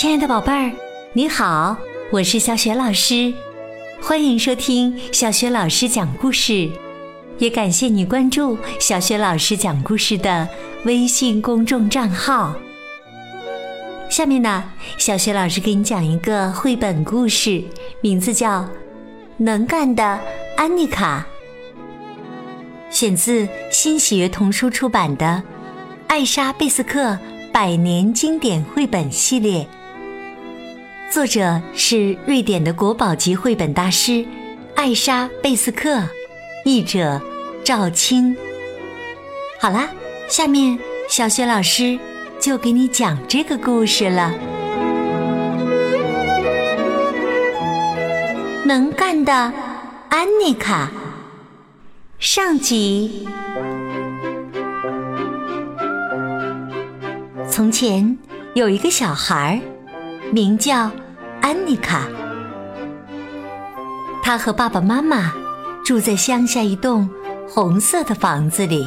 [0.00, 0.72] 亲爱的宝贝儿，
[1.12, 1.76] 你好，
[2.10, 3.34] 我是小雪老师，
[4.00, 6.70] 欢迎收听小雪老师讲故事，
[7.36, 10.48] 也感谢你关注小雪老师讲故事的
[10.86, 12.54] 微信公众账号。
[14.08, 14.64] 下面呢，
[14.96, 17.62] 小雪老师给你讲一个绘本故事，
[18.00, 18.62] 名字叫
[19.36, 20.18] 《能干的
[20.56, 21.26] 安妮卡》，
[22.90, 25.26] 选自新喜悦童书出版的
[26.08, 27.18] 《艾莎·贝斯克
[27.52, 29.64] 百年经典绘本系列》。
[31.10, 34.24] 作者是瑞典的国宝级绘本大师
[34.76, 36.00] 艾莎·贝斯克，
[36.64, 37.20] 译者
[37.64, 38.36] 赵青。
[39.60, 39.88] 好啦，
[40.28, 40.78] 下面
[41.08, 41.98] 小雪老师
[42.38, 44.32] 就给你讲这个故事了。
[48.64, 49.32] 能干的
[50.10, 50.92] 安妮卡，
[52.20, 53.26] 上集。
[57.50, 58.16] 从前
[58.54, 59.70] 有一个小孩儿。
[60.32, 60.88] 名叫
[61.40, 62.06] 安妮卡，
[64.22, 65.32] 她和爸爸妈妈
[65.84, 67.08] 住在乡下一栋
[67.48, 68.86] 红色的房子里。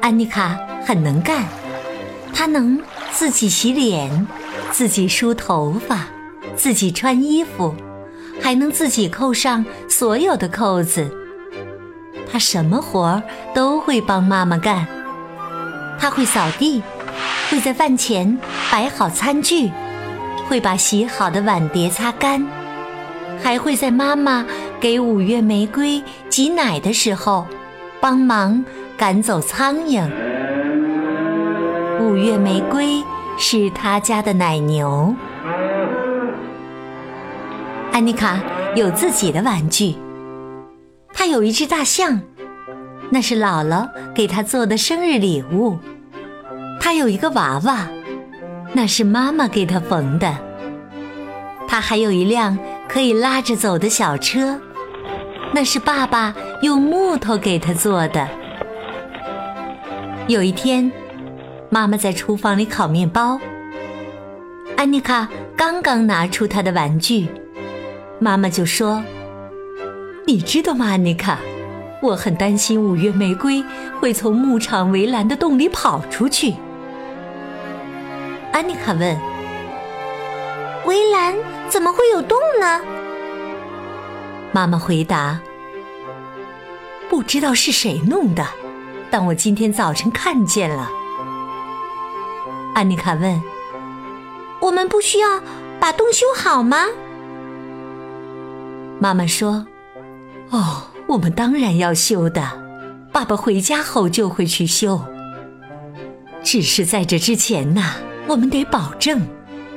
[0.00, 1.44] 安妮卡很能干，
[2.34, 4.26] 她能自己洗脸、
[4.70, 6.06] 自己梳头发、
[6.54, 7.74] 自己穿衣服，
[8.40, 11.10] 还能自己扣上所有的扣子。
[12.30, 13.22] 她什么活儿
[13.54, 14.86] 都会帮妈妈干，
[15.98, 16.82] 她会扫地。
[17.48, 18.36] 会在饭前
[18.72, 19.70] 摆好餐具，
[20.48, 22.46] 会把洗好的碗碟擦干，
[23.42, 24.46] 还会在妈妈
[24.80, 27.46] 给五月玫瑰挤奶的时候
[28.00, 28.64] 帮忙
[28.96, 30.08] 赶走苍蝇。
[32.00, 33.02] 五月玫瑰
[33.36, 35.14] 是他家的奶牛。
[37.92, 38.38] 安妮卡
[38.74, 39.96] 有自己的玩具，
[41.12, 42.20] 她有一只大象，
[43.10, 45.78] 那是姥姥给她做的生日礼物。
[46.78, 47.88] 她有一个娃娃，
[48.72, 50.36] 那是妈妈给他缝的。
[51.68, 52.58] 他还有一辆
[52.88, 54.60] 可以拉着走的小车，
[55.52, 58.28] 那是爸爸用木头给他做的。
[60.28, 60.90] 有一天，
[61.70, 63.38] 妈妈在厨房里烤面包，
[64.76, 67.28] 安妮卡刚刚拿出她的玩具，
[68.18, 69.02] 妈妈就说
[70.26, 71.38] ：“你知道吗，安妮卡？
[72.02, 73.64] 我很担心五月玫瑰
[74.00, 76.54] 会从牧场围栏的洞里跑出去。”
[78.56, 79.20] 安妮卡问
[80.86, 81.36] ：“围栏
[81.68, 82.80] 怎么会有洞呢？”
[84.50, 85.38] 妈妈回答
[87.10, 88.46] ：“不知道是谁弄的，
[89.10, 90.90] 但我今天早晨看见了。”
[92.74, 93.42] 安妮卡问
[94.62, 95.38] ：“我们不需要
[95.78, 96.86] 把洞修好吗？”
[98.98, 99.66] 妈妈说
[100.48, 102.42] ：“哦，我们当然要修的。
[103.12, 104.98] 爸爸回家后就会去修。
[106.42, 107.82] 只是在这之前呢。”
[108.28, 109.24] 我们得保证，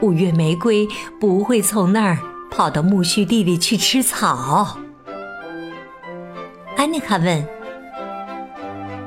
[0.00, 0.88] 五月玫瑰
[1.20, 2.18] 不会从那儿
[2.50, 4.78] 跑到苜蓿地里去吃草。
[6.76, 7.46] 安妮卡问：“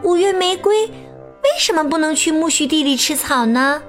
[0.04, 3.82] 五月玫瑰为什么不能去苜蓿地里吃草呢？”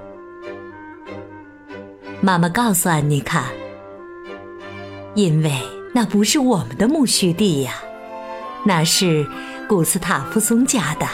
[2.19, 3.45] 妈妈告诉安妮卡
[5.15, 5.53] ：“因为
[5.93, 7.75] 那不是我们的苜蓿地呀，
[8.65, 9.25] 那是
[9.69, 11.07] 古斯塔夫松家的，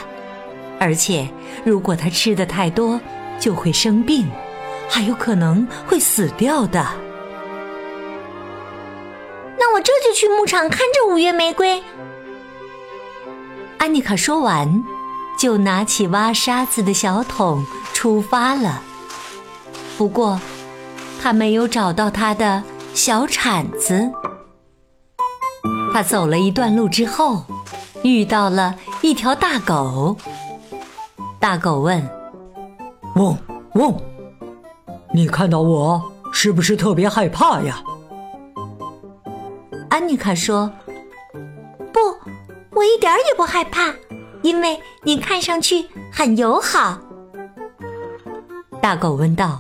[0.80, 1.30] 而且
[1.64, 3.00] 如果他吃的太多。”
[3.44, 4.26] 就会生病，
[4.90, 6.82] 还有可能会死掉的。
[9.60, 11.84] 那我这就去牧场看着五月玫瑰。
[13.80, 14.82] 安妮卡说完，
[15.38, 18.82] 就拿起挖沙子的小桶出发了。
[19.98, 20.40] 不过，
[21.22, 24.10] 她没有找到她的小铲子。
[25.94, 27.44] 她走了一段路之后，
[28.04, 30.16] 遇到了一条大狗。
[31.42, 32.23] 大狗问。
[33.16, 33.38] 嗡
[33.76, 33.96] 嗡，
[35.14, 36.02] 你看到我
[36.32, 37.84] 是不是特别害怕呀？
[39.90, 40.72] 安妮卡说
[41.94, 42.00] ：“不，
[42.72, 43.94] 我一点也不害怕，
[44.42, 46.98] 因为你看上去很友好。”
[48.82, 49.60] 大狗问道：“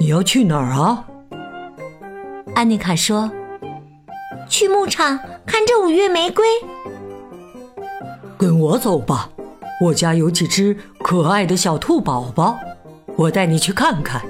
[0.00, 1.04] 你要去哪儿啊？”
[2.56, 3.30] 安妮卡说
[4.50, 5.16] ：“去牧场
[5.46, 6.44] 看这五月玫瑰。”
[8.36, 9.30] 跟我走吧。
[9.80, 12.58] 我家有几只可爱的小兔宝宝，
[13.16, 14.22] 我带你去看看。”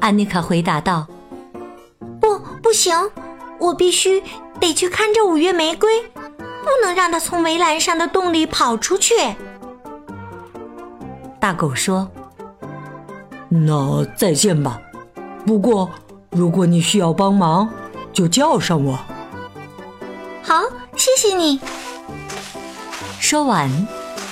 [0.00, 1.06] 安妮卡回答道。
[2.20, 2.94] “不，不行，
[3.58, 4.22] 我必须
[4.60, 6.02] 得去看着五月玫瑰，
[6.36, 9.14] 不能让它从围栏上的洞里跑出去。”
[11.40, 12.08] 大狗说。
[13.48, 14.80] “那再见吧，
[15.46, 15.90] 不过
[16.30, 17.68] 如果你需要帮忙，
[18.12, 18.98] 就叫上我。
[20.42, 20.62] ”“好，
[20.96, 21.60] 谢谢你。”
[23.30, 23.70] 说完，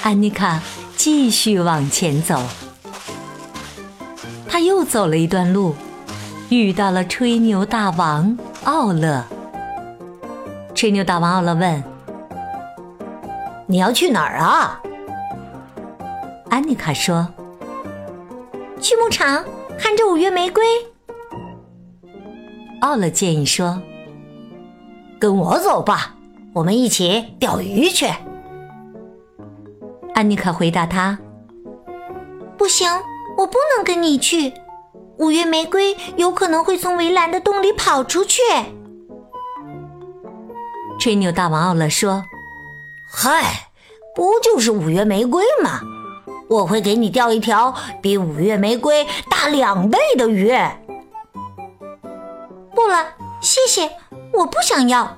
[0.03, 0.63] 安妮卡
[0.97, 2.43] 继续往前走。
[4.49, 5.75] 他又走了一段路，
[6.49, 9.23] 遇到了吹牛大王奥勒。
[10.75, 11.85] 吹牛大王奥勒问
[13.69, 14.81] ：“你要去哪儿啊？”
[16.49, 17.29] 安妮卡说
[18.81, 19.45] ：“去牧场
[19.79, 20.65] 看着五月玫瑰。”
[22.81, 23.79] 奥勒建议说
[25.21, 26.15] ：“跟我走吧，
[26.55, 28.11] 我们一起钓鱼去。”
[30.17, 31.19] 安妮卡回答他
[32.57, 32.91] ：“不行，
[33.37, 34.55] 我不能跟你去。
[35.19, 38.41] 五月玫瑰有可能会从围栏的洞里跑出去。”
[40.99, 42.25] 吹牛大王奥勒说
[43.07, 43.69] ：“嗨，
[44.15, 45.81] 不就是五月玫瑰吗？
[46.49, 50.51] 我会给你钓一条比五月玫瑰大两倍的鱼。”
[52.75, 53.05] 不了，
[53.43, 53.91] 谢谢，
[54.33, 55.15] 我不想要。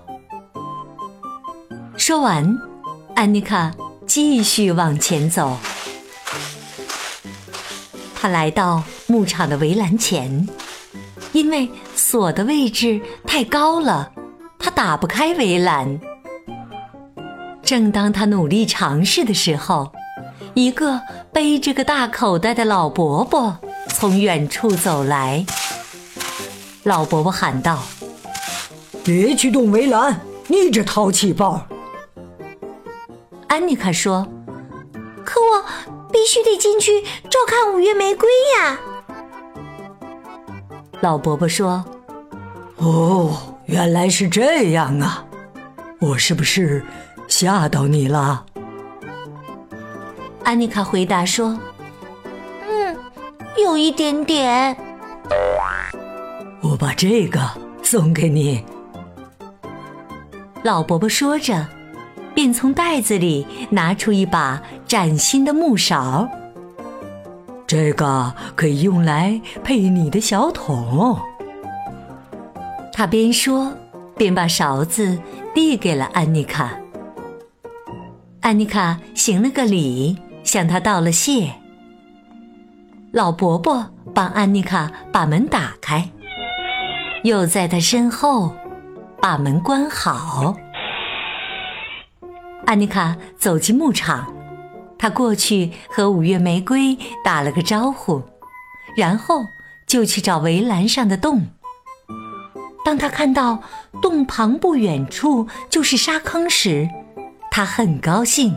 [1.96, 2.58] 说完，
[3.14, 3.70] 安妮卡
[4.08, 5.58] 继续往前走。
[8.20, 10.48] 他来到牧场的围栏前，
[11.32, 14.10] 因为锁的位置太高了。
[14.58, 16.00] 他打不开围栏。
[17.62, 19.92] 正当他努力尝试的时候，
[20.54, 21.00] 一个
[21.32, 23.58] 背着个大口袋的老伯伯
[23.88, 25.44] 从远处走来。
[26.82, 27.84] 老伯伯喊道
[29.04, 31.62] ：“别去动围栏，你这淘气包！”
[33.48, 34.26] 安妮卡说
[35.24, 35.64] ：“可我
[36.12, 38.28] 必须得进去照看五月玫瑰
[38.60, 38.78] 呀。”
[41.00, 41.84] 老伯伯说
[42.76, 45.22] ：“哦。”原来是这样啊！
[46.00, 46.82] 我是不是
[47.26, 48.46] 吓到你了？
[50.42, 51.48] 安妮卡回答说
[52.66, 52.96] ：“嗯，
[53.62, 54.74] 有一点点。”
[56.64, 57.38] 我把这个
[57.82, 58.64] 送给你。
[60.62, 61.68] 老伯伯说着，
[62.38, 66.28] 便从袋子里拿出一把崭新的木勺。
[67.66, 71.18] 这个可以用来配你的小桶。
[72.92, 73.72] 他边说
[74.16, 75.18] 边把勺子
[75.52, 76.78] 递给了安妮卡。
[78.40, 81.52] 安妮卡行了个礼，向他道了谢。
[83.10, 86.08] 老伯伯帮安妮卡把门打开，
[87.24, 88.54] 又在他身后
[89.20, 90.54] 把门关好。
[92.68, 94.30] 安妮卡走进牧场，
[94.98, 98.22] 她过去和五月玫瑰打了个招呼，
[98.94, 99.46] 然后
[99.86, 101.46] 就去找围栏上的洞。
[102.84, 103.62] 当他看到
[104.02, 106.86] 洞旁不远处就是沙坑时，
[107.50, 108.54] 他很高兴。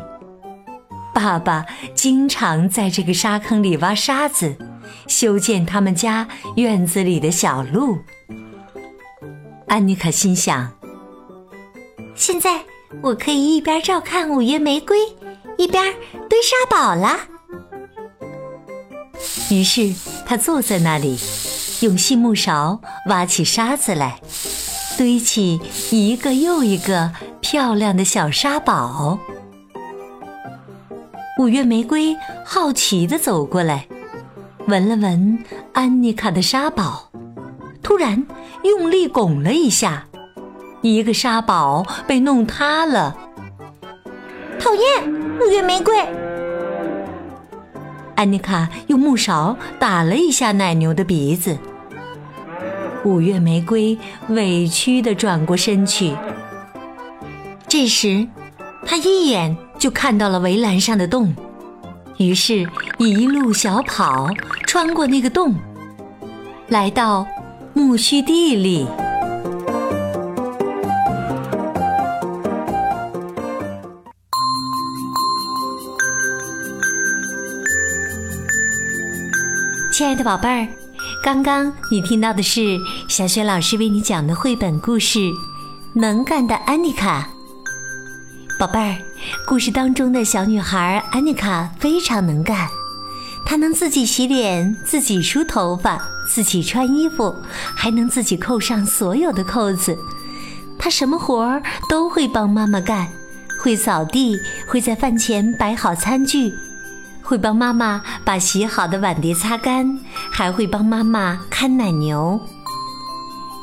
[1.13, 1.65] 爸爸
[1.95, 4.57] 经常在这个沙坑里挖沙子，
[5.07, 6.27] 修建他们家
[6.57, 7.99] 院子里的小路。
[9.67, 10.73] 安妮卡心想：
[12.13, 12.65] 现在
[13.01, 14.97] 我可以一边照看五月玫瑰，
[15.57, 15.93] 一边
[16.29, 17.27] 堆沙堡啦。
[19.49, 19.93] 于是
[20.25, 21.17] 他坐在那里。
[21.81, 24.21] 用细木勺挖起沙子来，
[24.99, 25.59] 堆起
[25.89, 29.17] 一个又一个漂亮的小沙堡。
[31.39, 32.15] 五月玫瑰
[32.45, 33.87] 好奇地走过来，
[34.67, 37.09] 闻了闻安妮卡的沙堡，
[37.81, 38.27] 突然
[38.63, 40.05] 用力拱了一下，
[40.81, 43.16] 一个沙堡被弄塌了。
[44.60, 45.94] 讨厌，五月玫瑰！
[48.16, 51.57] 安妮卡用木勺打了一下奶牛的鼻子。
[53.04, 53.97] 五月玫瑰
[54.30, 56.16] 委屈地转过身去。
[57.68, 58.28] 这时，
[58.85, 61.33] 他一眼就看到了围栏上的洞，
[62.18, 62.68] 于是，
[63.00, 64.28] 一路小跑，
[64.68, 65.56] 穿过那个洞，
[66.68, 67.26] 来到
[67.73, 68.85] 苜蓿地里。
[80.11, 80.68] 亲爱的宝贝儿。
[81.23, 82.77] 刚刚你听到的是
[83.07, 85.19] 小雪老师为你讲的绘本故事
[85.94, 87.30] 《能干的安妮卡》。
[88.59, 88.97] 宝贝儿，
[89.47, 92.68] 故事当中的小女孩安妮卡非常能干，
[93.45, 97.33] 她能自己洗脸、自己梳头发、自己穿衣服，
[97.73, 99.97] 还能自己扣上所有的扣子。
[100.77, 103.07] 她什么活儿都会帮妈妈干，
[103.61, 104.37] 会扫地，
[104.68, 106.53] 会在饭前摆好餐具。
[107.31, 109.97] 会帮妈妈把洗好的碗碟擦干，
[110.30, 112.42] 还会帮妈妈看奶牛。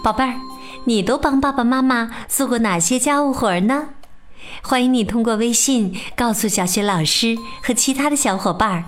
[0.02, 0.36] 宝贝儿，
[0.84, 3.88] 你都帮爸爸妈妈做过哪些家务活儿呢？
[4.62, 8.84] 欢迎你通过微信告诉小雪老师和其他的小伙伴儿。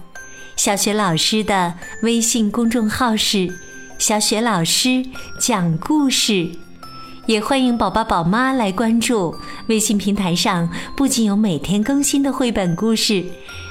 [0.56, 3.54] 小雪老师的微信公众号是
[4.00, 5.04] “小雪老师
[5.38, 6.52] 讲故事”，
[7.30, 9.32] 也欢迎宝宝宝妈来关注
[9.68, 13.24] 微信平台上，不仅有每天更新的绘本故事，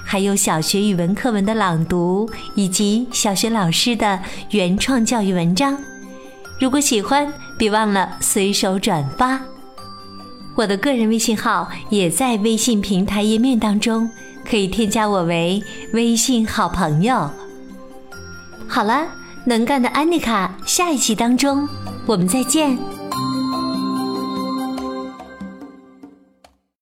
[0.06, 4.18] 还有小学语文课文的朗读以及小学老师的
[4.52, 5.78] 原创教育文章。
[6.58, 9.42] 如果喜欢，别忘了随手转发。
[10.56, 14.10] 我的个人微信号也在微信平台页面当中，
[14.50, 15.62] 可以添加我为
[15.92, 17.30] 微信好朋友。
[18.70, 19.06] 好了，
[19.44, 21.68] 能干的安妮卡，下一期当中
[22.06, 22.80] 我们再见。